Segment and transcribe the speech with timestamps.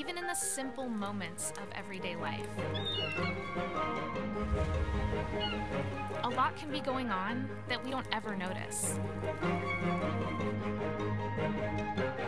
[0.00, 2.48] even in the simple moments of everyday life.
[6.24, 8.98] A lot can be going on that we don't ever notice.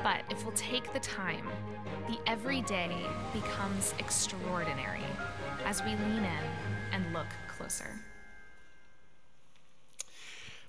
[0.03, 1.49] But if we'll take the time,
[2.09, 2.95] the everyday
[3.33, 5.07] becomes extraordinary
[5.65, 6.45] as we lean in
[6.93, 7.99] and look closer.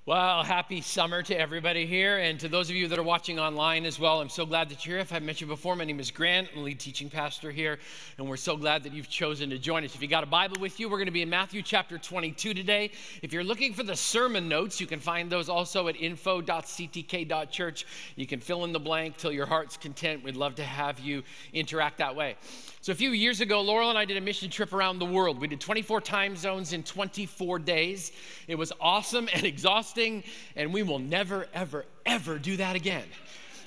[0.06, 3.86] Well, happy summer to everybody here and to those of you that are watching online
[3.86, 4.20] as well.
[4.20, 5.02] I'm so glad that you're here.
[5.02, 6.50] If I met you before, my name is Grant.
[6.50, 7.80] I'm the lead teaching pastor here,
[8.18, 9.96] and we're so glad that you've chosen to join us.
[9.96, 12.54] If you got a Bible with you, we're going to be in Matthew chapter 22
[12.54, 12.92] today.
[13.22, 17.86] If you're looking for the sermon notes, you can find those also at info.ctk.church.
[18.18, 20.22] You can fill in the blank till your heart's content.
[20.22, 22.36] We'd love to have you interact that way.
[22.82, 25.40] So, a few years ago, Laurel and I did a mission trip around the world.
[25.40, 28.12] We did 24 time zones in 24 days.
[28.50, 33.06] It was awesome and exhausting, and we will never, ever, ever do that again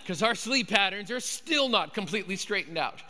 [0.02, 3.02] because our sleep patterns are still not completely straightened out.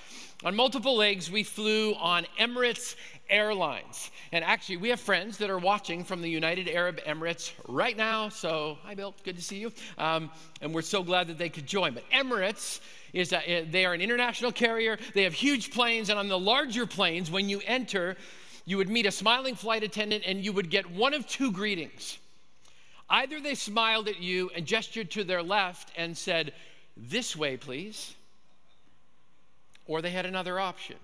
[0.45, 2.95] On multiple legs, we flew on Emirates
[3.29, 4.11] Airlines.
[4.33, 8.29] And actually, we have friends that are watching from the United Arab Emirates right now.
[8.29, 9.15] So, hi, Bill.
[9.25, 9.73] Good to see you.
[9.99, 11.95] Um, and we're so glad that they could join.
[11.95, 12.81] But Emirates
[13.13, 14.99] is that eh, they are an international carrier.
[15.15, 16.11] They have huge planes.
[16.11, 18.17] And on the larger planes, when you enter,
[18.67, 22.19] you would meet a smiling flight attendant and you would get one of two greetings.
[23.09, 26.53] Either they smiled at you and gestured to their left and said,
[26.97, 28.15] This way, please.
[29.87, 30.97] Or they had another option.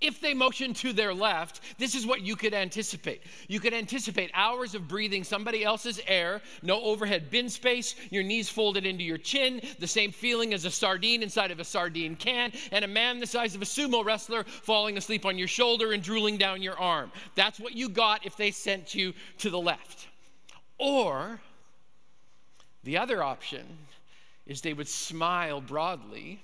[0.00, 3.22] If they motioned to their left, this is what you could anticipate.
[3.48, 8.50] You could anticipate hours of breathing somebody else's air, no overhead bin space, your knees
[8.50, 12.52] folded into your chin, the same feeling as a sardine inside of a sardine can,
[12.70, 16.02] and a man the size of a sumo wrestler falling asleep on your shoulder and
[16.02, 17.10] drooling down your arm.
[17.34, 20.08] That's what you got if they sent you to the left.
[20.78, 21.40] Or
[22.82, 23.64] the other option
[24.46, 26.42] is they would smile broadly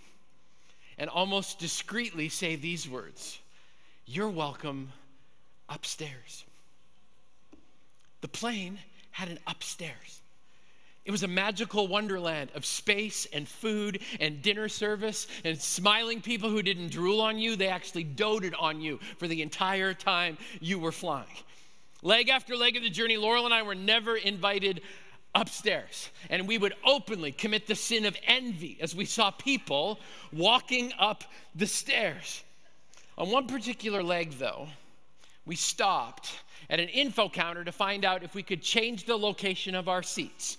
[0.98, 3.38] and almost discreetly say these words
[4.06, 4.92] you're welcome
[5.68, 6.44] upstairs.
[8.22, 8.78] The plane
[9.12, 10.20] had an upstairs.
[11.04, 16.50] It was a magical wonderland of space and food and dinner service and smiling people
[16.50, 17.56] who didn't drool on you.
[17.56, 21.26] They actually doted on you for the entire time you were flying.
[22.02, 24.82] Leg after leg of the journey, Laurel and I were never invited
[25.34, 26.10] upstairs.
[26.28, 30.00] And we would openly commit the sin of envy as we saw people
[30.32, 31.24] walking up
[31.54, 32.42] the stairs.
[33.18, 34.68] On one particular leg, though,
[35.44, 36.30] we stopped
[36.68, 40.02] at an info counter to find out if we could change the location of our
[40.02, 40.56] seats.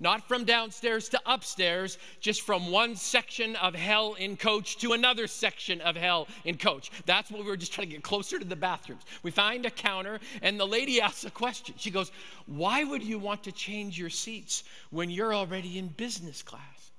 [0.00, 5.26] Not from downstairs to upstairs, just from one section of hell in coach to another
[5.26, 6.90] section of hell in coach.
[7.06, 9.02] That's what we were just trying to get closer to the bathrooms.
[9.22, 11.74] We find a counter, and the lady asks a question.
[11.78, 12.10] She goes,
[12.46, 16.90] Why would you want to change your seats when you're already in business class?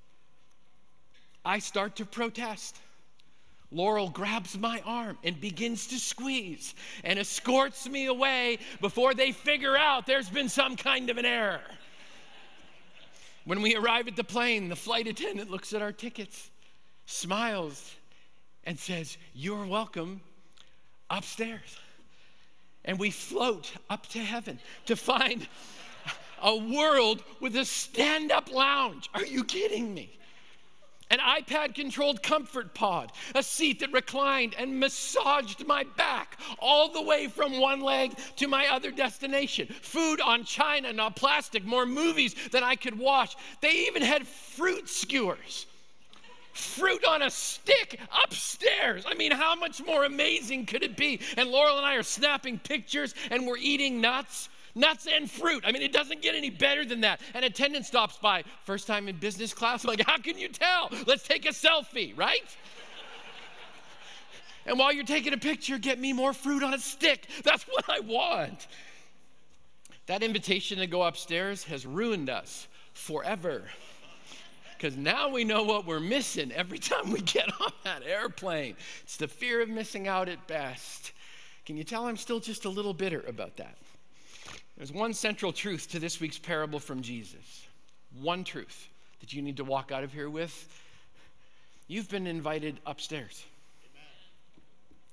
[1.44, 2.78] I start to protest.
[3.70, 9.76] Laurel grabs my arm and begins to squeeze and escorts me away before they figure
[9.76, 11.60] out there's been some kind of an error.
[13.44, 16.50] When we arrive at the plane, the flight attendant looks at our tickets,
[17.06, 17.94] smiles,
[18.64, 20.20] and says, You're welcome
[21.10, 21.78] upstairs.
[22.86, 25.46] And we float up to heaven to find
[26.42, 29.08] a world with a stand up lounge.
[29.14, 30.18] Are you kidding me?
[31.10, 37.02] An iPad controlled comfort pod, a seat that reclined and massaged my back all the
[37.02, 42.34] way from one leg to my other destination, food on china, not plastic, more movies
[42.50, 43.36] than I could watch.
[43.60, 45.66] They even had fruit skewers.
[46.52, 49.04] Fruit on a stick upstairs.
[49.08, 51.20] I mean, how much more amazing could it be?
[51.36, 55.64] And Laurel and I are snapping pictures and we're eating nuts nuts and fruit.
[55.66, 57.20] I mean, it doesn't get any better than that.
[57.34, 59.84] An attendant stops by, first time in business class.
[59.84, 60.90] I'm like, how can you tell?
[61.06, 62.56] Let's take a selfie, right?
[64.66, 67.26] and while you're taking a picture, get me more fruit on a stick.
[67.42, 68.66] That's what I want.
[70.06, 73.64] That invitation to go upstairs has ruined us forever.
[74.76, 78.76] Because now we know what we're missing every time we get on that airplane.
[79.02, 81.12] It's the fear of missing out at best.
[81.64, 83.78] Can you tell I'm still just a little bitter about that?
[84.76, 87.66] There's one central truth to this week's parable from Jesus.
[88.20, 88.88] One truth
[89.20, 90.68] that you need to walk out of here with.
[91.86, 93.44] You've been invited upstairs.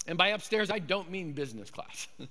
[0.07, 2.07] And by upstairs, I don't mean business class.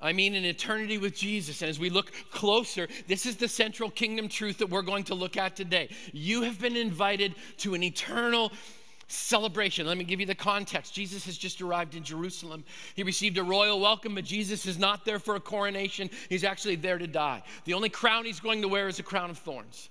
[0.00, 1.62] I mean an eternity with Jesus.
[1.62, 5.14] And as we look closer, this is the central kingdom truth that we're going to
[5.14, 5.88] look at today.
[6.12, 8.52] You have been invited to an eternal
[9.08, 9.86] celebration.
[9.86, 10.94] Let me give you the context.
[10.94, 12.64] Jesus has just arrived in Jerusalem.
[12.94, 16.10] He received a royal welcome, but Jesus is not there for a coronation.
[16.28, 17.42] He's actually there to die.
[17.64, 19.90] The only crown he's going to wear is a crown of thorns.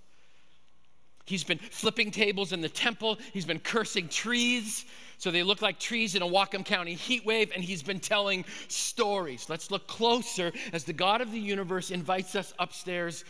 [1.26, 3.18] He's been flipping tables in the temple.
[3.34, 4.86] He's been cursing trees
[5.18, 8.46] so they look like trees in a Whatcom County heat wave, and he's been telling
[8.68, 9.50] stories.
[9.50, 13.26] Let's look closer as the God of the universe invites us upstairs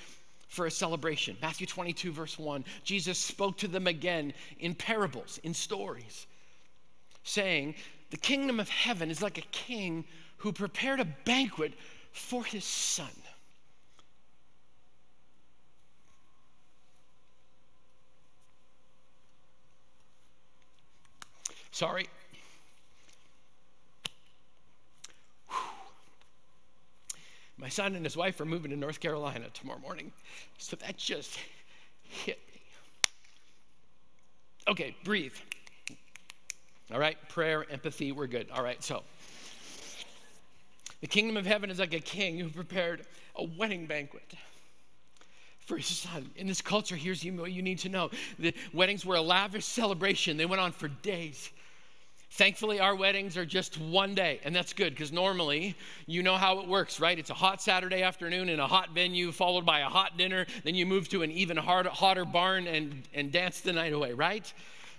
[0.47, 1.37] for a celebration.
[1.41, 2.63] Matthew 22, verse 1.
[2.83, 6.25] Jesus spoke to them again in parables, in stories,
[7.23, 7.75] saying,
[8.11, 10.05] The kingdom of heaven is like a king
[10.37, 11.73] who prepared a banquet
[12.11, 13.07] for his son.
[21.71, 22.07] Sorry.
[27.57, 30.11] My son and his wife are moving to North Carolina tomorrow morning.
[30.57, 31.37] So that just
[32.03, 32.61] hit me.
[34.67, 35.33] Okay, breathe.
[36.91, 38.47] All right, prayer, empathy, we're good.
[38.53, 39.03] All right, so
[41.01, 43.05] the kingdom of heaven is like a king who prepared
[43.35, 44.33] a wedding banquet
[45.65, 46.29] for his son.
[46.35, 50.37] In this culture, here's what you need to know the weddings were a lavish celebration,
[50.37, 51.49] they went on for days.
[52.31, 55.75] Thankfully, our weddings are just one day, and that's good because normally
[56.07, 57.17] you know how it works, right?
[57.17, 60.45] It's a hot Saturday afternoon in a hot venue, followed by a hot dinner.
[60.63, 64.13] Then you move to an even hard, hotter barn and, and dance the night away,
[64.13, 64.53] right?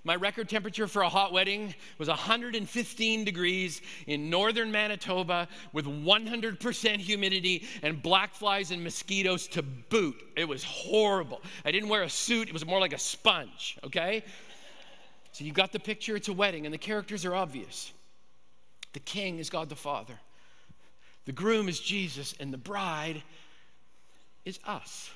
[0.04, 6.96] My record temperature for a hot wedding was 115 degrees in northern Manitoba with 100%
[6.96, 10.16] humidity and black flies and mosquitoes to boot.
[10.34, 11.42] It was horrible.
[11.64, 14.24] I didn't wear a suit, it was more like a sponge, okay?
[15.38, 17.92] So you got the picture, it's a wedding, and the characters are obvious.
[18.92, 20.18] The king is God the Father,
[21.26, 23.22] the groom is Jesus, and the bride
[24.44, 25.08] is us.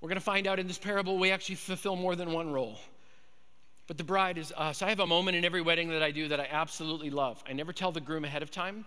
[0.00, 2.78] We're going to find out in this parable we actually fulfill more than one role.
[3.86, 4.80] But the bride is us.
[4.80, 7.44] I have a moment in every wedding that I do that I absolutely love.
[7.46, 8.86] I never tell the groom ahead of time.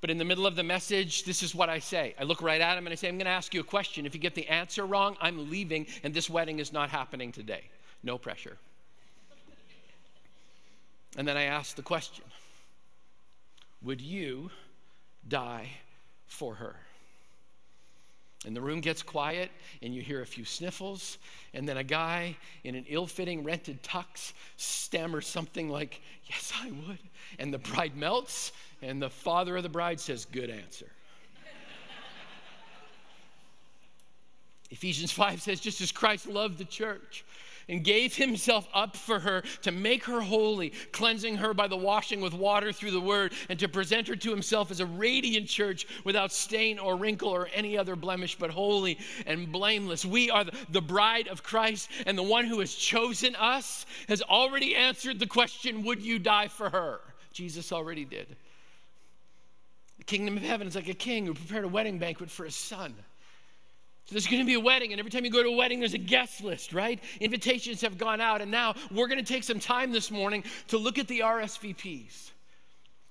[0.00, 2.16] But in the middle of the message, this is what I say.
[2.18, 4.04] I look right at him and I say, I'm going to ask you a question.
[4.04, 7.62] If you get the answer wrong, I'm leaving, and this wedding is not happening today.
[8.02, 8.58] No pressure.
[11.16, 12.24] And then I ask the question
[13.82, 14.50] Would you
[15.28, 15.68] die
[16.26, 16.76] for her?
[18.44, 21.18] And the room gets quiet, and you hear a few sniffles,
[21.54, 26.70] and then a guy in an ill fitting rented tux stammers something like, Yes, I
[26.70, 26.98] would.
[27.38, 28.50] And the bride melts,
[28.80, 30.90] and the father of the bride says, Good answer.
[34.70, 37.24] Ephesians 5 says, Just as Christ loved the church
[37.72, 42.20] and gave himself up for her to make her holy, cleansing her by the washing
[42.20, 45.86] with water through the word, and to present her to himself as a radiant church
[46.04, 50.04] without stain or wrinkle or any other blemish, but holy and blameless.
[50.04, 54.76] We are the bride of Christ, and the one who has chosen us has already
[54.76, 57.00] answered the question Would you die for her?
[57.32, 58.36] Jesus already did.
[59.96, 62.54] The kingdom of heaven is like a king who prepared a wedding banquet for his
[62.54, 62.94] son.
[64.04, 65.78] So there's going to be a wedding, and every time you go to a wedding,
[65.78, 67.00] there's a guest list, right?
[67.20, 70.78] Invitations have gone out, and now we're going to take some time this morning to
[70.78, 72.30] look at the RSVPs.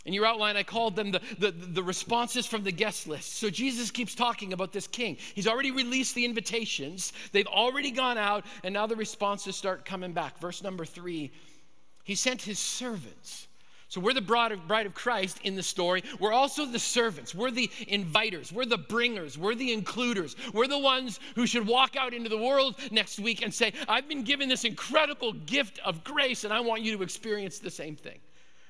[0.03, 3.33] In your outline, I called them the, the, the, responses from the guest list.
[3.38, 5.17] So Jesus keeps talking about this king.
[5.35, 10.11] He's already released the invitations, they've already gone out, and now the responses start coming
[10.11, 10.39] back.
[10.39, 11.31] Verse number three
[12.03, 13.47] He sent his servants
[13.91, 16.01] so we're the bride of, bride of Christ in the story.
[16.17, 17.35] We're also the servants.
[17.35, 18.49] We're the inviters.
[18.49, 19.38] We're the bringers.
[19.38, 20.38] We're the includers.
[20.53, 24.07] We're the ones who should walk out into the world next week and say, I've
[24.07, 27.97] been given this incredible gift of grace, and I want you to experience the same
[27.97, 28.19] thing.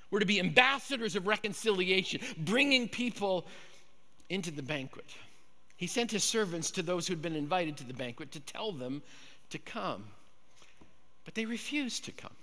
[0.09, 3.45] We're to be ambassadors of reconciliation, bringing people
[4.31, 5.05] into the banquet.
[5.77, 9.03] He sent his servants to those who'd been invited to the banquet to tell them
[9.51, 10.03] to come,
[11.25, 12.33] but they refused to come.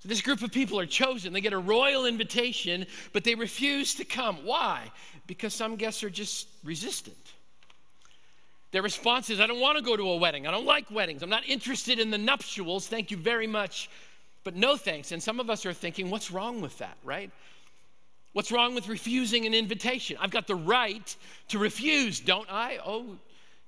[0.00, 1.32] So this group of people are chosen.
[1.32, 4.38] They get a royal invitation, but they refuse to come.
[4.44, 4.90] Why?
[5.26, 7.16] Because some guests are just resistant.
[8.72, 10.46] Their response is, I don't want to go to a wedding.
[10.46, 11.22] I don't like weddings.
[11.22, 12.86] I'm not interested in the nuptials.
[12.86, 13.90] Thank you very much,
[14.42, 15.12] but no thanks.
[15.12, 17.30] And some of us are thinking, what's wrong with that, right?
[18.32, 20.16] What's wrong with refusing an invitation?
[20.20, 21.14] I've got the right
[21.48, 22.78] to refuse, don't I?
[22.86, 23.16] Oh,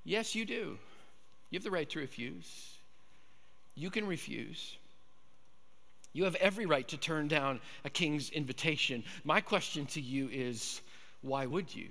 [0.04, 0.78] yes, you do.
[1.50, 2.78] You have the right to refuse.
[3.74, 4.76] You can refuse.
[6.12, 9.02] You have every right to turn down a king's invitation.
[9.24, 10.80] My question to you is
[11.22, 11.88] why would you?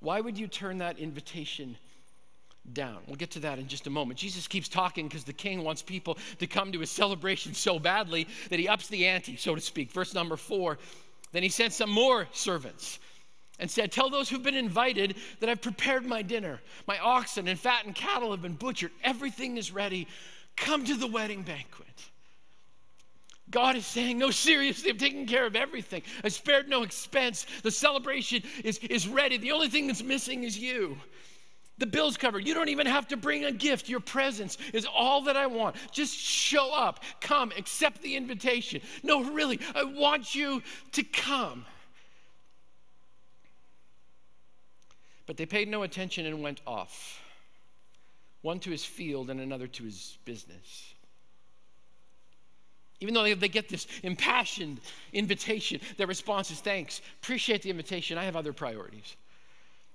[0.00, 1.76] Why would you turn that invitation
[2.72, 2.98] down?
[3.06, 4.18] We'll get to that in just a moment.
[4.18, 8.26] Jesus keeps talking because the king wants people to come to his celebration so badly
[8.48, 9.92] that he ups the ante, so to speak.
[9.92, 10.78] Verse number four.
[11.32, 12.98] Then he sent some more servants
[13.58, 16.60] and said, Tell those who've been invited that I've prepared my dinner.
[16.86, 18.90] My oxen and fattened cattle have been butchered.
[19.04, 20.08] Everything is ready.
[20.60, 21.88] Come to the wedding banquet.
[23.50, 26.02] God is saying, No, seriously, I've taken care of everything.
[26.22, 27.46] I spared no expense.
[27.62, 29.38] The celebration is, is ready.
[29.38, 30.96] The only thing that's missing is you.
[31.78, 32.46] The bill's covered.
[32.46, 33.88] You don't even have to bring a gift.
[33.88, 35.76] Your presence is all that I want.
[35.90, 38.82] Just show up, come, accept the invitation.
[39.02, 40.62] No, really, I want you
[40.92, 41.64] to come.
[45.24, 47.22] But they paid no attention and went off,
[48.42, 50.94] one to his field and another to his business.
[53.00, 54.80] Even though they, get this impassioned
[55.12, 57.00] invitation, their response is thanks.
[57.22, 58.18] Appreciate the invitation.
[58.18, 59.16] I have other priorities.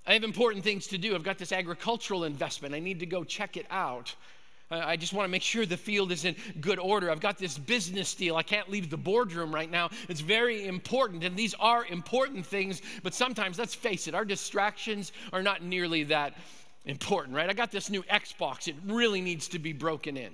[0.06, 1.14] I have important things to do.
[1.14, 2.74] I've got this agricultural investment.
[2.74, 4.14] I need to go check it out.
[4.68, 7.08] I just want to make sure the field is in good order.
[7.08, 8.34] I've got this business deal.
[8.34, 9.90] I can't leave the boardroom right now.
[10.08, 11.22] It's very important.
[11.22, 16.02] And these are important things, but sometimes, let's face it, our distractions are not nearly
[16.04, 16.34] that
[16.86, 17.50] important, right?
[17.50, 18.68] I got this new Xbox.
[18.68, 20.32] It really needs to be broken in.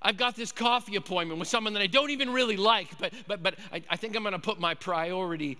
[0.00, 3.42] I've got this coffee appointment with someone that I don't even really like, but, but,
[3.42, 5.58] but I, I think I'm going to put my priority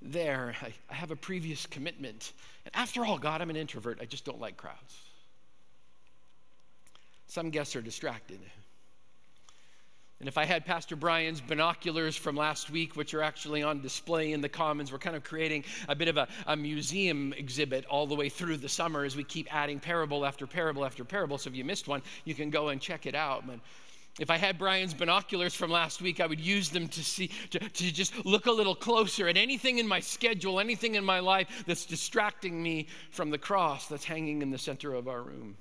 [0.00, 0.54] there.
[0.62, 2.32] I, I have a previous commitment.
[2.64, 3.98] And after all, God, I'm an introvert.
[4.00, 4.96] I just don't like crowds.
[7.26, 8.40] Some guests are distracted.
[10.22, 14.30] And if I had Pastor Brian's binoculars from last week, which are actually on display
[14.30, 18.06] in the Commons, we're kind of creating a bit of a, a, museum exhibit all
[18.06, 21.38] the way through the summer as we keep adding parable after parable after parable.
[21.38, 23.48] So if you missed one, you can go and check it out.
[23.48, 23.58] But
[24.20, 27.58] if I had Brian's binoculars from last week, I would use them to see, to,
[27.58, 31.64] to just look a little closer at anything in my schedule, anything in my life
[31.66, 35.56] that's distracting me from the cross that's hanging in the center of our room.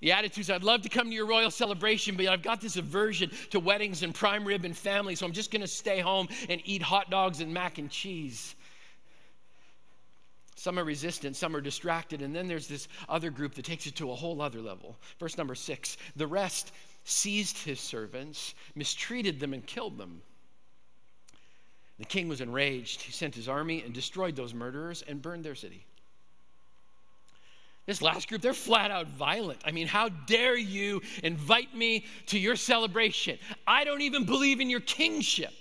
[0.00, 3.30] The attitudes, I'd love to come to your royal celebration, but I've got this aversion
[3.50, 6.60] to weddings and prime rib and family, so I'm just going to stay home and
[6.64, 8.54] eat hot dogs and mac and cheese.
[10.54, 13.96] Some are resistant, some are distracted, and then there's this other group that takes it
[13.96, 14.96] to a whole other level.
[15.18, 16.72] Verse number six the rest
[17.04, 20.20] seized his servants, mistreated them, and killed them.
[21.98, 23.02] The king was enraged.
[23.02, 25.84] He sent his army and destroyed those murderers and burned their city.
[27.88, 29.62] This last group, they're flat out violent.
[29.64, 33.38] I mean, how dare you invite me to your celebration?
[33.66, 35.54] I don't even believe in your kingship.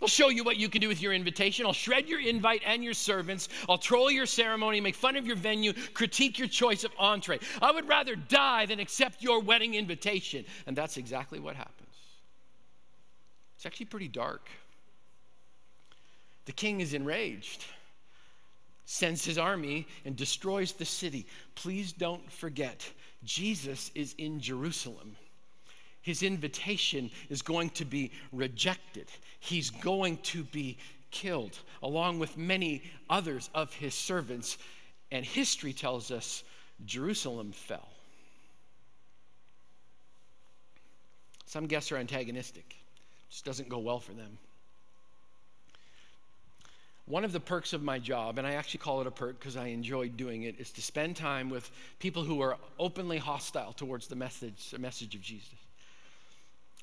[0.00, 1.66] I'll show you what you can do with your invitation.
[1.66, 3.48] I'll shred your invite and your servants.
[3.68, 7.40] I'll troll your ceremony, make fun of your venue, critique your choice of entree.
[7.60, 10.44] I would rather die than accept your wedding invitation.
[10.68, 11.96] And that's exactly what happens.
[13.56, 14.48] It's actually pretty dark.
[16.44, 17.64] The king is enraged
[18.84, 21.26] sends his army and destroys the city.
[21.54, 22.88] Please don't forget,
[23.24, 25.16] Jesus is in Jerusalem.
[26.02, 29.06] His invitation is going to be rejected.
[29.38, 30.78] He's going to be
[31.12, 34.58] killed, along with many others of his servants.
[35.12, 36.42] And history tells us
[36.84, 37.88] Jerusalem fell.
[41.46, 44.38] Some guests are antagonistic, it just doesn't go well for them.
[47.06, 49.56] One of the perks of my job, and I actually call it a perk because
[49.56, 51.68] I enjoy doing it, is to spend time with
[51.98, 55.48] people who are openly hostile towards the message, the message of Jesus.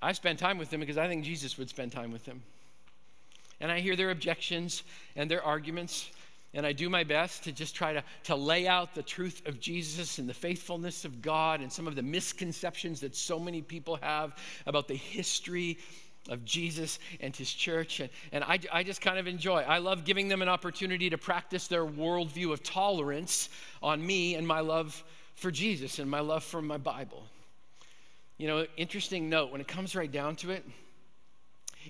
[0.02, 2.42] I spend time with them because I think Jesus would spend time with them.
[3.62, 4.84] And I hear their objections
[5.16, 6.10] and their arguments,
[6.54, 9.60] and I do my best to just try to, to lay out the truth of
[9.60, 13.98] Jesus and the faithfulness of God and some of the misconceptions that so many people
[14.02, 14.36] have
[14.66, 15.78] about the history
[16.28, 18.00] of Jesus and his church.
[18.00, 19.62] And, and I, I just kind of enjoy.
[19.62, 23.50] I love giving them an opportunity to practice their worldview of tolerance
[23.82, 25.04] on me and my love
[25.36, 27.24] for Jesus and my love for my Bible.
[28.38, 30.66] You know, interesting note when it comes right down to it,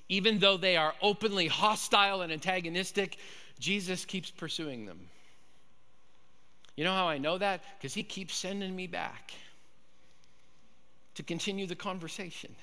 [0.08, 3.18] even though they are openly hostile and antagonistic,
[3.60, 5.00] Jesus keeps pursuing them.
[6.76, 7.62] You know how I know that?
[7.78, 9.34] Because he keeps sending me back
[11.16, 12.56] to continue the conversation.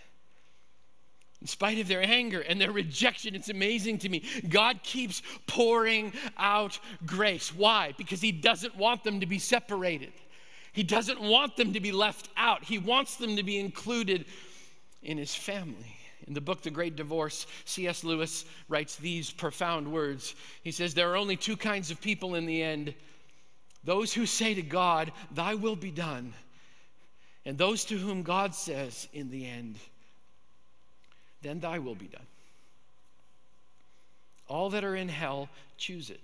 [1.41, 4.23] In spite of their anger and their rejection, it's amazing to me.
[4.49, 7.55] God keeps pouring out grace.
[7.55, 7.93] Why?
[7.99, 10.13] Because He doesn't want them to be separated,
[10.73, 12.65] He doesn't want them to be left out.
[12.65, 14.25] He wants them to be included
[15.03, 15.97] in His family.
[16.27, 18.03] In the book The Great Divorce, C.S.
[18.03, 20.35] Lewis writes these profound words.
[20.65, 22.95] He says, There are only two kinds of people in the end
[23.85, 26.35] those who say to God, Thy will be done,
[27.45, 29.79] and those to whom God says, In the end,
[31.47, 32.27] then thy will be done.
[34.49, 36.21] All that are in hell, choose it.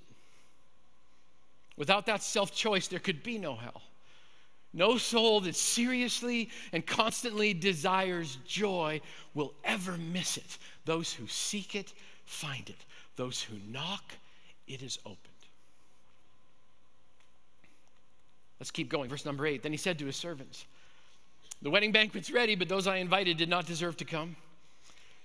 [1.77, 3.83] Without that self choice, there could be no hell.
[4.75, 9.01] No soul that seriously and constantly desires joy
[9.35, 10.59] will ever miss it.
[10.87, 11.93] Those who seek it
[12.25, 12.85] find it.
[13.17, 14.15] Those who knock,
[14.67, 15.19] it is opened.
[18.59, 19.11] Let's keep going.
[19.11, 19.63] Verse number eight.
[19.63, 20.65] Then he said to his servants,
[21.61, 24.37] The wedding banquet's ready, but those I invited did not deserve to come.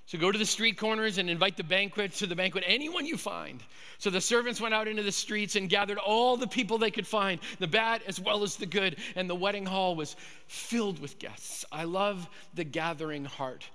[0.08, 3.18] So go to the street corners and invite the banquet to the banquet, anyone you
[3.18, 3.62] find.
[3.98, 7.06] So the servants went out into the streets and gathered all the people they could
[7.06, 10.16] find, the bad as well as the good, and the wedding hall was
[10.48, 11.66] filled with guests.
[11.74, 13.70] I love the gathering heart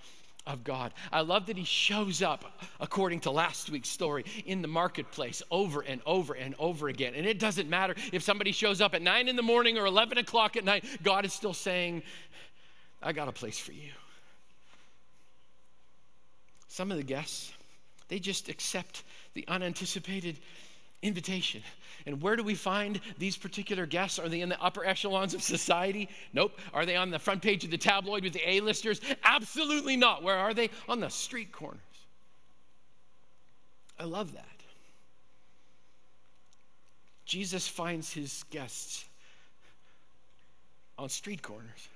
[0.47, 0.95] of God.
[1.12, 5.83] I love that He shows up, according to last week's story, in the marketplace over
[5.83, 7.12] and over and over again.
[7.15, 10.17] And it doesn't matter if somebody shows up at 9 in the morning or 11
[10.17, 12.03] o'clock at night, God is still saying,
[13.03, 13.91] I got a place for you.
[16.73, 17.52] Some of the guests,
[18.09, 19.02] they just accept
[19.35, 20.38] the unanticipated
[21.02, 21.62] invitation.
[22.07, 24.19] And where do we find these particular guests?
[24.19, 26.09] Are they in the upper echelons of society?
[26.33, 26.59] Nope.
[26.73, 29.02] Are they on the front page of the tabloid with the A-listers?
[29.23, 30.23] Absolutely not.
[30.23, 30.71] Where are they?
[30.88, 31.79] On the street corners.
[34.00, 34.47] I love that.
[37.26, 39.05] Jesus finds his guests
[40.97, 41.88] on street corners.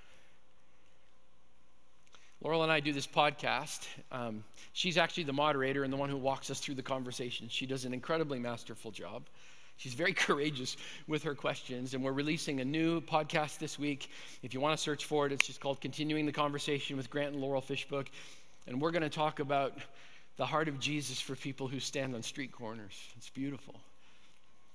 [2.47, 3.89] Laurel and I do this podcast.
[4.13, 7.49] Um, she's actually the moderator and the one who walks us through the conversation.
[7.51, 9.25] She does an incredibly masterful job.
[9.79, 10.77] She's very courageous
[11.09, 14.09] with her questions, and we're releasing a new podcast this week.
[14.45, 17.33] If you want to search for it, it's just called Continuing the Conversation with Grant
[17.33, 18.07] and Laurel Fishbook.
[18.69, 19.73] And we're going to talk about
[20.37, 22.97] the heart of Jesus for people who stand on street corners.
[23.17, 23.75] It's beautiful.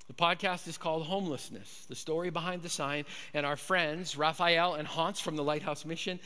[0.08, 3.06] The podcast is called Homelessness, the story behind the sign.
[3.34, 6.20] And our friends, Raphael and Hans from the Lighthouse Mission,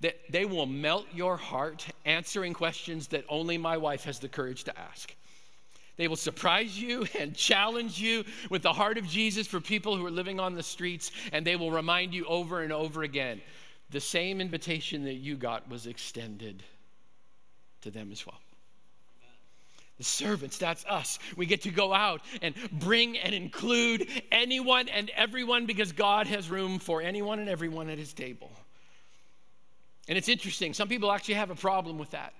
[0.00, 4.64] that they will melt your heart answering questions that only my wife has the courage
[4.64, 5.14] to ask.
[5.96, 10.04] They will surprise you and challenge you with the heart of Jesus for people who
[10.06, 13.40] are living on the streets, and they will remind you over and over again
[13.90, 16.62] the same invitation that you got was extended
[17.82, 18.40] to them as well.
[19.98, 21.18] The servants, that's us.
[21.36, 26.50] We get to go out and bring and include anyone and everyone because God has
[26.50, 28.50] room for anyone and everyone at his table.
[30.08, 32.32] And it's interesting, some people actually have a problem with that.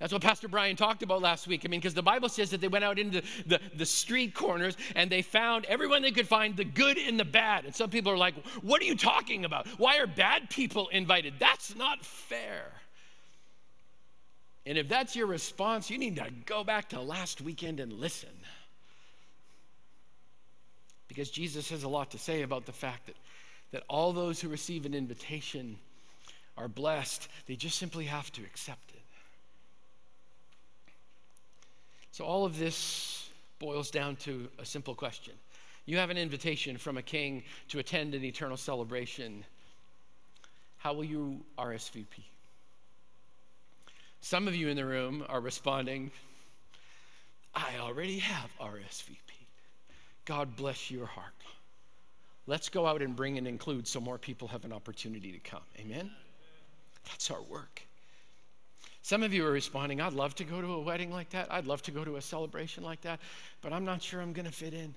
[0.00, 1.62] That's what Pastor Brian talked about last week.
[1.66, 4.74] I mean, because the Bible says that they went out into the, the street corners
[4.96, 7.66] and they found everyone they could find, the good and the bad.
[7.66, 9.66] And some people are like, What are you talking about?
[9.76, 11.34] Why are bad people invited?
[11.38, 12.72] That's not fair.
[14.64, 18.30] And if that's your response, you need to go back to last weekend and listen.
[21.08, 23.16] Because Jesus has a lot to say about the fact that,
[23.72, 25.76] that all those who receive an invitation
[26.60, 27.28] are blessed.
[27.46, 29.02] They just simply have to accept it.
[32.12, 35.34] So, all of this boils down to a simple question.
[35.86, 39.44] You have an invitation from a king to attend an eternal celebration.
[40.78, 42.24] How will you RSVP?
[44.20, 46.10] Some of you in the room are responding,
[47.54, 49.16] I already have RSVP.
[50.26, 51.32] God bless your heart.
[52.46, 55.62] Let's go out and bring and include so more people have an opportunity to come.
[55.78, 56.10] Amen?
[57.06, 57.82] That's our work.
[59.02, 61.52] Some of you are responding, I'd love to go to a wedding like that.
[61.52, 63.18] I'd love to go to a celebration like that,
[63.62, 64.94] but I'm not sure I'm going to fit in.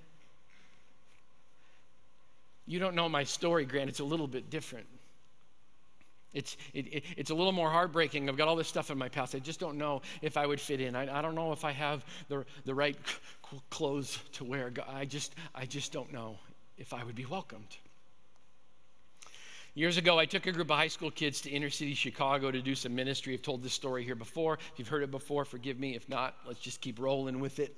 [2.66, 3.90] You don't know my story, Grant.
[3.90, 4.86] It's a little bit different.
[6.34, 8.28] It's, it, it, it's a little more heartbreaking.
[8.28, 9.36] I've got all this stuff in my past.
[9.36, 10.96] I just don't know if I would fit in.
[10.96, 12.98] I, I don't know if I have the, the right
[13.70, 14.72] clothes to wear.
[14.88, 16.38] I just, I just don't know
[16.78, 17.78] if I would be welcomed.
[19.76, 22.62] Years ago, I took a group of high school kids to inner city Chicago to
[22.62, 23.34] do some ministry.
[23.34, 24.60] I've told this story here before.
[24.72, 25.96] If you've heard it before, forgive me.
[25.96, 27.76] If not, let's just keep rolling with it.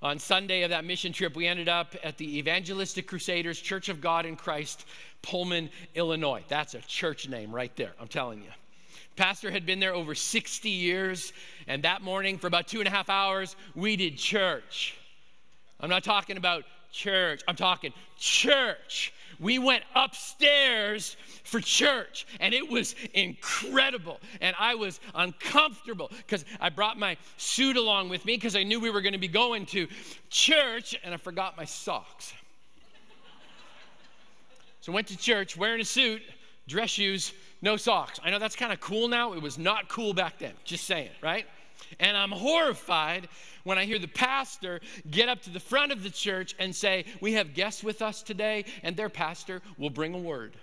[0.00, 4.00] On Sunday of that mission trip, we ended up at the Evangelistic Crusaders Church of
[4.00, 4.86] God in Christ,
[5.20, 6.42] Pullman, Illinois.
[6.48, 8.50] That's a church name right there, I'm telling you.
[9.14, 11.34] Pastor had been there over 60 years,
[11.66, 14.96] and that morning, for about two and a half hours, we did church.
[15.80, 22.68] I'm not talking about church, I'm talking church we went upstairs for church and it
[22.68, 24.20] was incredible.
[24.40, 28.80] And i was uncomfortable because i brought my suit along with me because i knew
[28.80, 29.88] we were going to be going to
[30.30, 32.32] church and i forgot my socks.
[34.80, 36.22] So I went to church wearing a suit
[36.66, 38.20] dress shoes no socks.
[38.22, 39.32] I know that's kind of cool now.
[39.32, 41.46] It was not cool back then just saying right
[42.00, 43.28] and i'm horrified
[43.64, 47.06] when I hear the pastor get up to the front of the church and say,
[47.20, 50.54] We have guests with us today, and their pastor will bring a word.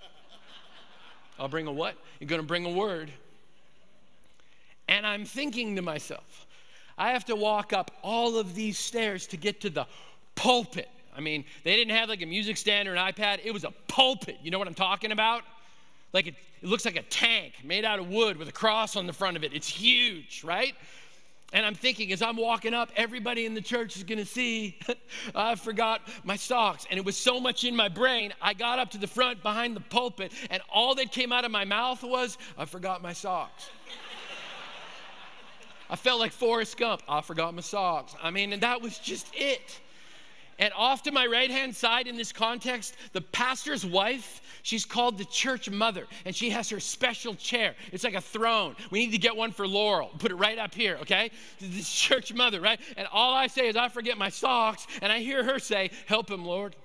[1.38, 1.96] I'll bring a what?
[2.20, 3.10] You're going to bring a word.
[4.88, 6.46] And I'm thinking to myself,
[6.98, 9.86] I have to walk up all of these stairs to get to the
[10.34, 10.88] pulpit.
[11.16, 13.72] I mean, they didn't have like a music stand or an iPad, it was a
[13.88, 14.38] pulpit.
[14.42, 15.42] You know what I'm talking about?
[16.14, 19.06] Like it, it looks like a tank made out of wood with a cross on
[19.06, 19.52] the front of it.
[19.52, 20.74] It's huge, right?
[21.52, 24.78] And I'm thinking, as I'm walking up, everybody in the church is gonna see
[25.34, 26.86] I forgot my socks.
[26.88, 29.74] And it was so much in my brain, I got up to the front behind
[29.76, 33.68] the pulpit, and all that came out of my mouth was, I forgot my socks.
[35.90, 37.02] I felt like Forrest Gump.
[37.08, 38.14] I forgot my socks.
[38.22, 39.80] I mean, and that was just it.
[40.58, 45.18] And off to my right hand side in this context, the pastor's wife, she's called
[45.18, 47.74] the church mother, and she has her special chair.
[47.92, 48.76] It's like a throne.
[48.90, 50.10] We need to get one for Laurel.
[50.18, 51.30] Put it right up here, okay?
[51.60, 52.80] This church mother, right?
[52.96, 56.30] And all I say is, I forget my socks, and I hear her say, Help
[56.30, 56.76] him, Lord.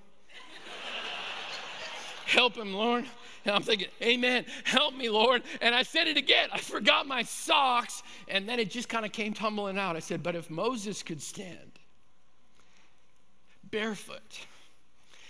[2.25, 3.05] Help him, Lord.
[3.45, 5.43] And I'm thinking, Amen, help me, Lord.
[5.62, 6.49] And I said it again.
[6.51, 8.03] I forgot my socks.
[8.27, 9.95] And then it just kind of came tumbling out.
[9.95, 11.78] I said, But if Moses could stand,
[13.71, 14.45] barefoot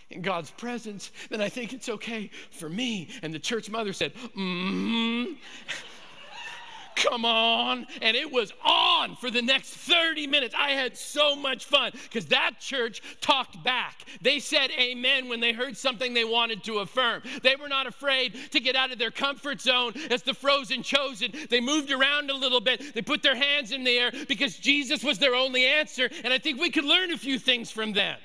[0.10, 3.10] in God's presence, then I think it's okay for me.
[3.22, 5.34] And the church mother said, mm hmm.
[6.96, 7.88] Come on.
[8.02, 10.54] And it was on for the next 30 minutes.
[10.58, 14.04] I had so much fun because that church talked back.
[14.22, 17.24] They said amen when they heard something they wanted to affirm.
[17.42, 21.32] They were not afraid to get out of their comfort zone as the frozen chosen.
[21.50, 22.94] They moved around a little bit.
[22.94, 26.10] They put their hands in the air because Jesus was their only answer.
[26.24, 28.18] And I think we could learn a few things from them.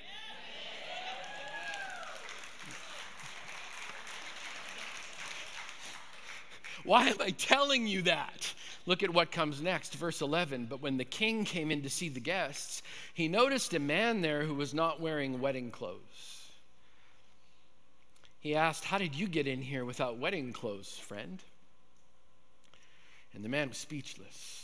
[6.84, 8.52] Why am I telling you that?
[8.86, 10.66] Look at what comes next, verse 11.
[10.66, 12.82] But when the king came in to see the guests,
[13.14, 16.50] he noticed a man there who was not wearing wedding clothes.
[18.40, 21.42] He asked, How did you get in here without wedding clothes, friend?
[23.32, 24.60] And the man was speechless.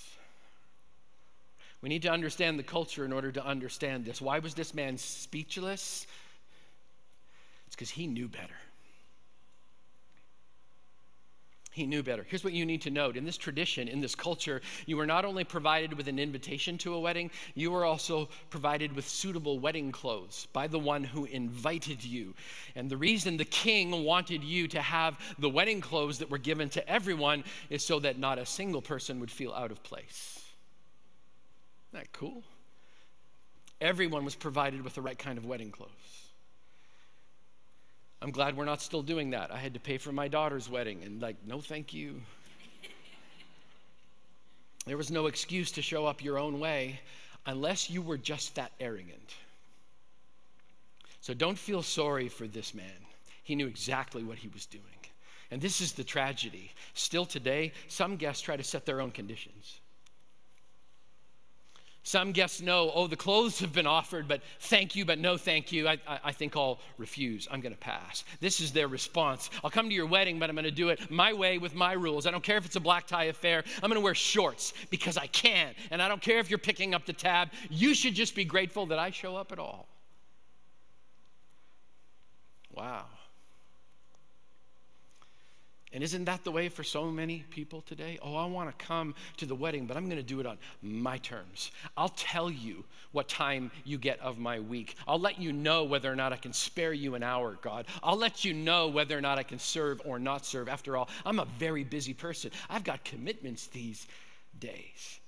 [1.81, 4.21] We need to understand the culture in order to understand this.
[4.21, 6.07] Why was this man speechless?
[7.67, 8.59] It's because he knew better.
[11.73, 12.27] He knew better.
[12.29, 15.25] Here's what you need to note in this tradition, in this culture, you were not
[15.25, 19.93] only provided with an invitation to a wedding, you were also provided with suitable wedding
[19.93, 22.35] clothes by the one who invited you.
[22.75, 26.69] And the reason the king wanted you to have the wedding clothes that were given
[26.71, 30.43] to everyone is so that not a single person would feel out of place.
[31.93, 32.43] Isn't that cool?
[33.81, 35.91] Everyone was provided with the right kind of wedding clothes.
[38.23, 39.51] I'm glad we're not still doing that.
[39.51, 42.21] I had to pay for my daughter's wedding, and like, no, thank you.
[44.87, 47.01] there was no excuse to show up your own way
[47.47, 49.35] unless you were just that arrogant.
[51.23, 52.85] So don't feel sorry for this man.
[53.43, 54.85] He knew exactly what he was doing.
[55.51, 56.71] And this is the tragedy.
[56.95, 59.80] Still today, some guests try to set their own conditions.
[62.11, 65.71] Some guests know, oh, the clothes have been offered, but thank you, but no thank
[65.71, 65.87] you.
[65.87, 67.47] I, I, I think I'll refuse.
[67.49, 68.25] I'm going to pass.
[68.41, 69.49] This is their response.
[69.63, 71.93] I'll come to your wedding, but I'm going to do it my way with my
[71.93, 72.27] rules.
[72.27, 73.63] I don't care if it's a black tie affair.
[73.77, 75.73] I'm going to wear shorts because I can.
[75.93, 77.51] And I don't care if you're picking up the tab.
[77.69, 79.87] You should just be grateful that I show up at all.
[82.75, 83.05] Wow.
[85.93, 88.17] And isn't that the way for so many people today?
[88.23, 90.57] Oh, I want to come to the wedding, but I'm going to do it on
[90.83, 91.73] my terms.
[91.97, 94.95] I'll tell you what time you get of my week.
[95.09, 97.87] I'll let you know whether or not I can spare you an hour, God.
[98.05, 100.69] I'll let you know whether or not I can serve or not serve.
[100.69, 102.53] After all, I'm a very busy person.
[102.69, 104.07] I've got commitments these
[104.61, 105.19] days.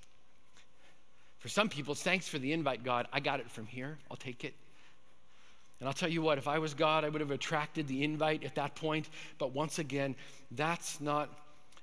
[1.38, 3.08] For some people, thanks for the invite, God.
[3.12, 3.98] I got it from here.
[4.08, 4.54] I'll take it.
[5.82, 8.44] And I'll tell you what, if I was God, I would have attracted the invite
[8.44, 9.08] at that point.
[9.38, 10.14] But once again,
[10.52, 11.28] that's not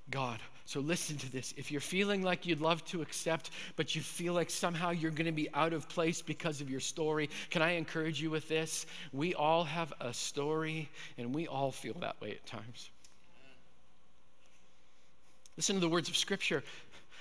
[0.09, 0.39] God.
[0.63, 1.53] So listen to this.
[1.57, 5.25] If you're feeling like you'd love to accept, but you feel like somehow you're going
[5.25, 8.85] to be out of place because of your story, can I encourage you with this?
[9.12, 12.91] We all have a story, and we all feel that way at times.
[15.57, 16.63] Listen to the words of Scripture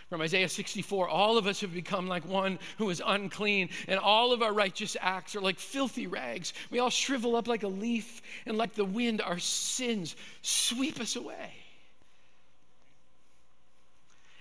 [0.08, 4.32] from Isaiah 64 all of us have become like one who is unclean, and all
[4.32, 6.52] of our righteous acts are like filthy rags.
[6.70, 11.16] We all shrivel up like a leaf, and like the wind, our sins sweep us
[11.16, 11.52] away.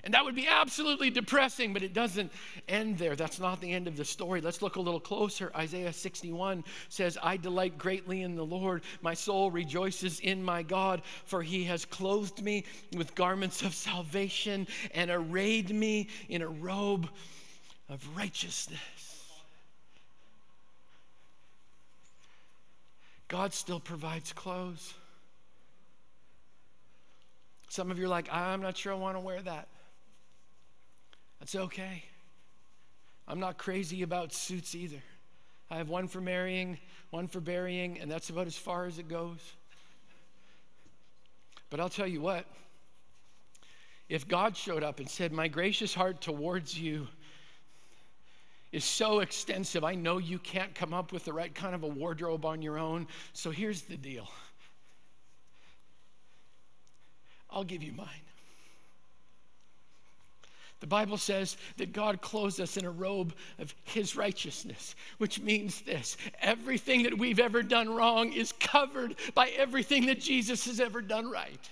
[0.07, 2.31] And that would be absolutely depressing, but it doesn't
[2.69, 3.17] end there.
[3.17, 4.39] That's not the end of the story.
[4.39, 5.51] Let's look a little closer.
[5.53, 8.83] Isaiah 61 says, I delight greatly in the Lord.
[9.01, 12.63] My soul rejoices in my God, for he has clothed me
[12.95, 17.09] with garments of salvation and arrayed me in a robe
[17.89, 18.79] of righteousness.
[23.27, 24.93] God still provides clothes.
[27.67, 29.67] Some of you are like, I'm not sure I want to wear that.
[31.39, 32.03] That's okay.
[33.27, 35.01] I'm not crazy about suits either.
[35.69, 36.77] I have one for marrying,
[37.09, 39.39] one for burying, and that's about as far as it goes.
[41.69, 42.45] But I'll tell you what
[44.09, 47.07] if God showed up and said, My gracious heart towards you
[48.71, 51.87] is so extensive, I know you can't come up with the right kind of a
[51.87, 53.07] wardrobe on your own.
[53.33, 54.29] So here's the deal
[57.49, 58.26] I'll give you mine.
[60.79, 65.81] The Bible says that God clothes us in a robe of His righteousness, which means
[65.81, 71.01] this everything that we've ever done wrong is covered by everything that Jesus has ever
[71.01, 71.69] done right.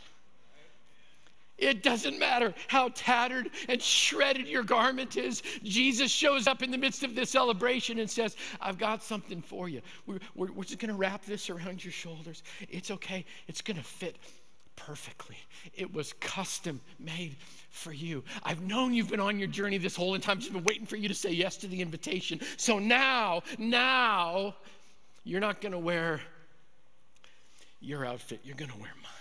[1.57, 5.41] It doesn't matter how tattered and shredded your garment is.
[5.63, 9.69] Jesus shows up in the midst of this celebration and says, I've got something for
[9.69, 9.81] you.
[10.05, 12.43] We're, we're, we're just going to wrap this around your shoulders.
[12.69, 14.17] It's okay, it's going to fit
[14.75, 15.37] perfectly.
[15.73, 17.37] It was custom made
[17.75, 18.23] for you.
[18.43, 21.07] I've known you've been on your journey this whole time, just been waiting for you
[21.09, 22.39] to say yes to the invitation.
[22.57, 24.55] So now, now,
[25.23, 26.21] you're not going to wear
[27.81, 29.11] your outfit, you're going to wear mine.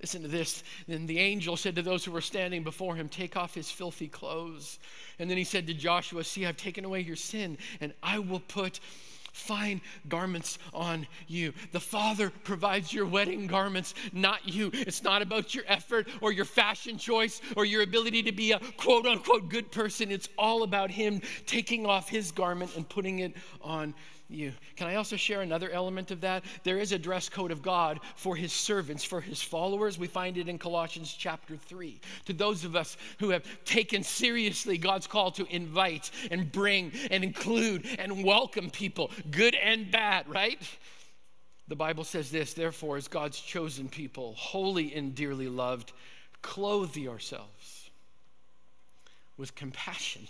[0.00, 0.62] Listen to this.
[0.86, 4.08] Then the angel said to those who were standing before him, Take off his filthy
[4.08, 4.78] clothes.
[5.18, 8.40] And then he said to Joshua, See, I've taken away your sin, and I will
[8.40, 8.80] put
[9.34, 11.52] fine garments on you.
[11.72, 14.70] The Father provides your wedding garments, not you.
[14.72, 18.60] It's not about your effort or your fashion choice or your ability to be a
[18.76, 20.12] quote unquote good person.
[20.12, 23.92] It's all about Him taking off His garment and putting it on
[24.28, 24.52] you.
[24.76, 26.44] Can I also share another element of that?
[26.62, 29.98] There is a dress code of God for his servants, for his followers.
[29.98, 32.00] We find it in Colossians chapter 3.
[32.26, 37.22] To those of us who have taken seriously God's call to invite and bring and
[37.22, 40.60] include and welcome people, good and bad, right?
[41.68, 45.92] The Bible says this, therefore, as God's chosen people, holy and dearly loved,
[46.42, 47.90] clothe yourselves
[49.36, 50.28] with compassion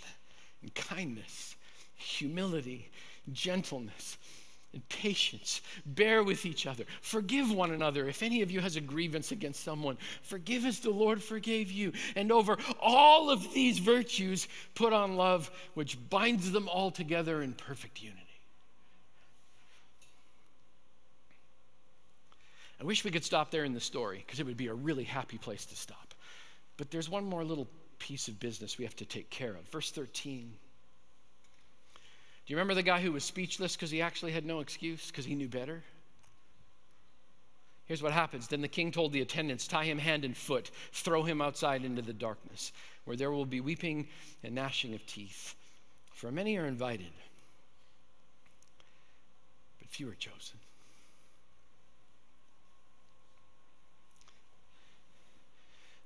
[0.61, 1.55] and kindness,
[1.95, 2.89] humility,
[3.31, 4.17] gentleness,
[4.73, 5.61] and patience.
[5.85, 6.83] Bear with each other.
[7.01, 8.07] Forgive one another.
[8.07, 11.93] If any of you has a grievance against someone, forgive as the Lord forgave you.
[12.15, 17.53] And over all of these virtues, put on love, which binds them all together in
[17.53, 18.21] perfect unity.
[22.79, 25.05] I wish we could stop there in the story because it would be a really
[25.05, 26.13] happy place to stop.
[26.75, 27.67] But there's one more little
[27.99, 29.61] piece of business we have to take care of.
[29.69, 30.51] Verse 13.
[32.45, 35.25] Do you remember the guy who was speechless because he actually had no excuse because
[35.25, 35.83] he knew better?
[37.85, 38.47] Here's what happens.
[38.47, 42.01] Then the king told the attendants, Tie him hand and foot, throw him outside into
[42.01, 42.71] the darkness,
[43.05, 44.07] where there will be weeping
[44.43, 45.55] and gnashing of teeth.
[46.11, 47.11] For many are invited,
[49.79, 50.59] but few are chosen.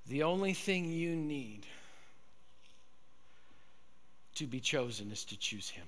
[0.08, 1.68] The only thing you need
[4.36, 5.86] to be chosen is to choose him.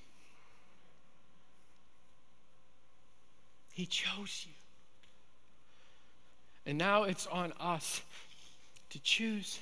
[3.73, 4.53] He chose you.
[6.65, 8.01] And now it's on us
[8.89, 9.59] to choose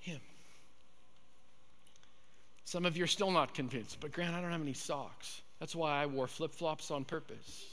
[0.00, 0.20] Him.
[2.64, 5.40] Some of you are still not convinced, but Grant, I don't have any socks.
[5.60, 7.64] That's why I wore flip flops on purpose.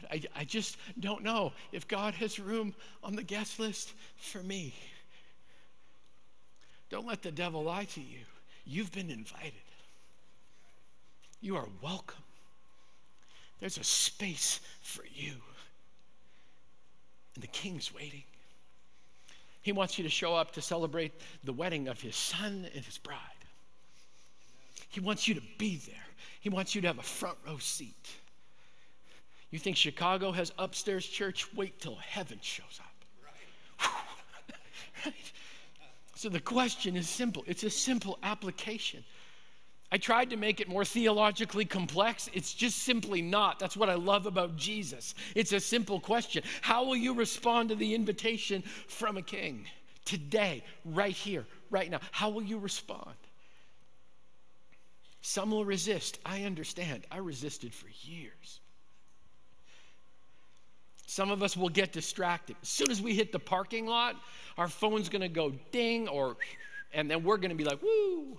[0.00, 4.42] But I, I just don't know if God has room on the guest list for
[4.42, 4.74] me.
[6.90, 8.20] Don't let the devil lie to you.
[8.66, 9.52] You've been invited,
[11.40, 12.22] you are welcome.
[13.60, 15.32] There's a space for you.
[17.34, 18.24] And the king's waiting.
[19.62, 21.12] He wants you to show up to celebrate
[21.44, 23.18] the wedding of his son and his bride.
[24.88, 25.94] He wants you to be there.
[26.40, 28.08] He wants you to have a front row seat.
[29.50, 31.52] You think Chicago has upstairs church?
[31.54, 33.90] Wait till heaven shows up.
[35.04, 35.14] right?
[36.14, 37.44] So the question is simple.
[37.46, 39.04] It's a simple application.
[39.90, 42.28] I tried to make it more theologically complex.
[42.34, 43.58] It's just simply not.
[43.58, 45.14] That's what I love about Jesus.
[45.34, 49.66] It's a simple question How will you respond to the invitation from a king?
[50.04, 52.00] Today, right here, right now.
[52.12, 53.14] How will you respond?
[55.20, 56.18] Some will resist.
[56.24, 57.06] I understand.
[57.10, 58.60] I resisted for years.
[61.06, 62.56] Some of us will get distracted.
[62.62, 64.16] As soon as we hit the parking lot,
[64.58, 66.36] our phone's gonna go ding or,
[66.92, 68.38] and then we're gonna be like, woo.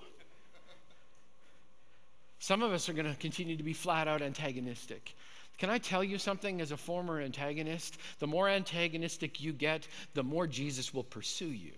[2.40, 5.14] Some of us are going to continue to be flat out antagonistic.
[5.58, 7.98] Can I tell you something as a former antagonist?
[8.20, 11.74] The more antagonistic you get, the more Jesus will pursue you.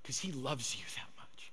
[0.00, 1.52] Because he loves you that much.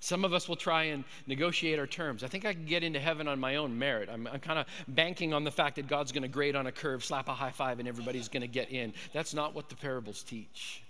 [0.00, 2.24] Some of us will try and negotiate our terms.
[2.24, 4.08] I think I can get into heaven on my own merit.
[4.10, 6.72] I'm, I'm kind of banking on the fact that God's going to grade on a
[6.72, 8.94] curve, slap a high five, and everybody's going to get in.
[9.12, 10.82] That's not what the parables teach.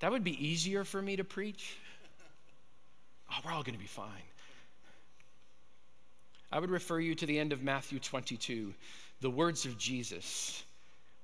[0.00, 1.78] That would be easier for me to preach
[3.30, 4.06] oh, we're all going to be fine.
[6.50, 8.72] I would refer you to the end of Matthew 22,
[9.20, 10.62] the words of Jesus,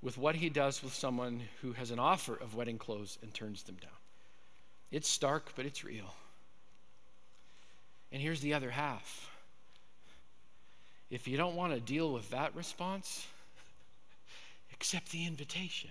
[0.02, 3.62] with what he does with someone who has an offer of wedding clothes and turns
[3.62, 3.90] them down.
[4.90, 6.14] It's stark, but it's real.
[8.12, 9.30] And here's the other half.
[11.10, 13.26] If you don't want to deal with that response,
[14.72, 15.90] accept the invitation.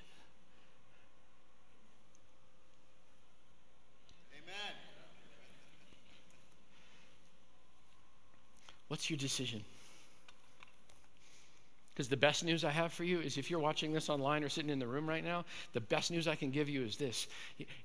[8.94, 9.64] What's your decision?
[11.92, 14.50] Because the best news I have for you is if you're watching this online or
[14.50, 17.26] sitting in the room right now, the best news I can give you is this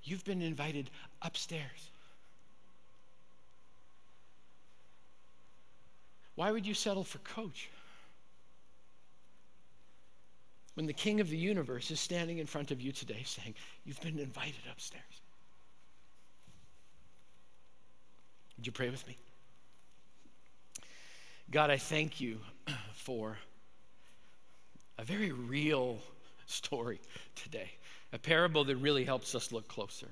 [0.05, 0.90] you've been invited
[1.23, 1.88] upstairs.
[6.35, 7.71] Why would you settle for coach?
[10.75, 13.55] When the king of the universe is standing in front of you today saying,
[13.87, 15.23] You've been invited upstairs.
[18.59, 19.16] Would you pray with me?
[21.51, 22.41] God, I thank you
[22.93, 23.39] for
[24.99, 25.99] a very real
[26.45, 27.01] story
[27.37, 27.71] today,
[28.13, 30.09] a parable that really helps us look closer.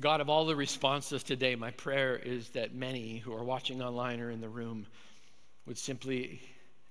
[0.00, 4.20] God, of all the responses today, my prayer is that many who are watching online
[4.20, 4.86] or in the room
[5.66, 6.40] would simply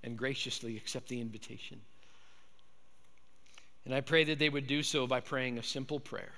[0.03, 1.81] and graciously accept the invitation.
[3.85, 6.33] And I pray that they would do so by praying a simple prayer.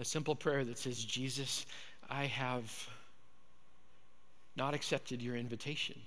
[0.00, 1.66] A simple prayer that says, Jesus,
[2.08, 2.88] I have
[4.56, 6.00] not accepted your invitation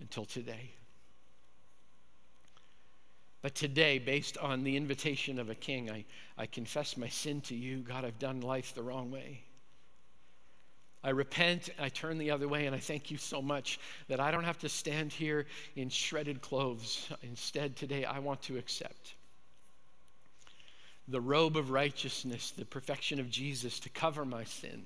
[0.00, 0.70] until today.
[3.40, 6.04] But today, based on the invitation of a king, I,
[6.38, 7.78] I confess my sin to you.
[7.78, 9.42] God, I've done life the wrong way.
[11.02, 14.30] I repent, I turn the other way, and I thank you so much that I
[14.30, 17.08] don't have to stand here in shredded clothes.
[17.22, 19.14] Instead, today, I want to accept
[21.08, 24.84] the robe of righteousness, the perfection of Jesus to cover my sin.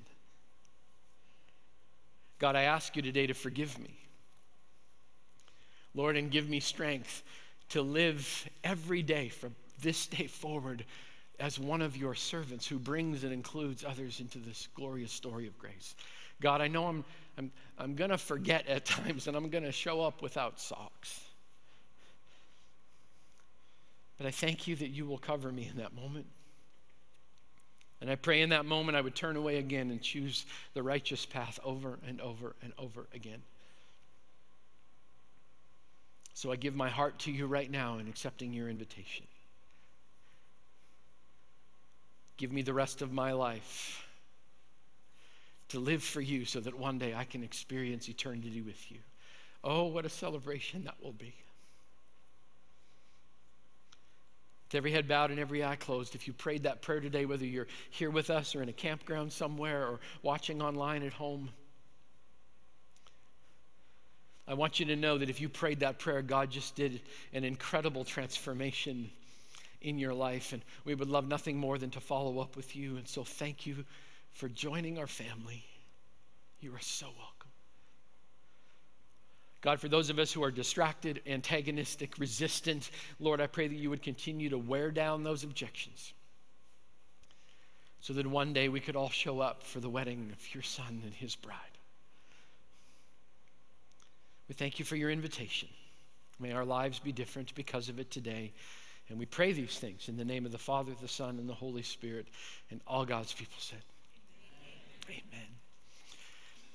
[2.38, 3.96] God, I ask you today to forgive me.
[5.94, 7.22] Lord, and give me strength
[7.70, 10.85] to live every day from this day forward
[11.38, 15.59] as one of your servants who brings and includes others into this glorious story of
[15.59, 15.94] grace.
[16.40, 17.05] God, I know I'm,
[17.38, 21.25] I'm, I'm going to forget at times and I'm going to show up without socks.
[24.18, 26.26] But I thank you that you will cover me in that moment.
[28.00, 31.24] And I pray in that moment I would turn away again and choose the righteous
[31.24, 33.42] path over and over and over again.
[36.35, 39.26] So I give my heart to you right now in accepting your invitation.
[42.37, 44.07] Give me the rest of my life
[45.68, 48.98] to live for you so that one day I can experience eternity with you.
[49.64, 51.35] Oh, what a celebration that will be.
[54.66, 57.44] With every head bowed and every eye closed, if you prayed that prayer today, whether
[57.44, 61.50] you're here with us or in a campground somewhere or watching online at home,
[64.48, 67.00] I want you to know that if you prayed that prayer, God just did
[67.33, 69.11] an incredible transformation
[69.81, 70.52] in your life.
[70.52, 72.96] And we would love nothing more than to follow up with you.
[72.96, 73.85] And so thank you
[74.33, 75.64] for joining our family.
[76.61, 77.36] You are so welcome.
[79.66, 83.90] God, for those of us who are distracted, antagonistic, resistant, Lord, I pray that you
[83.90, 86.12] would continue to wear down those objections
[87.98, 91.02] so that one day we could all show up for the wedding of your son
[91.05, 91.59] and his bride.
[94.48, 95.68] We thank you for your invitation.
[96.38, 98.52] May our lives be different because of it today.
[99.09, 101.55] And we pray these things in the name of the Father, the Son, and the
[101.55, 102.29] Holy Spirit.
[102.70, 103.83] And all God's people said,
[105.09, 105.24] Amen.
[105.33, 105.56] Amen.